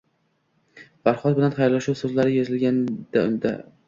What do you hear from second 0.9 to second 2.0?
Farhod bilan xayrlashuv